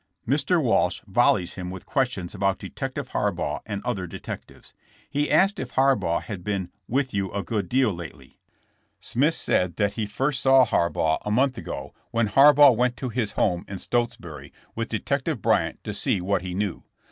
[0.27, 0.59] Mr.
[0.59, 4.73] Walsh volleys him with questions about Detective Harbaugh and other detectives.
[5.07, 8.39] He asked if Harbaugh had been ''with you a good deal lately.
[8.99, 12.15] ''Smith said that he first saw Harbaugh a month ago 164 JKSSK JAMES.
[12.15, 16.55] when Harbaugh went to his home in Stotesbury with Detective Bryant to see what he
[16.55, 16.81] knew.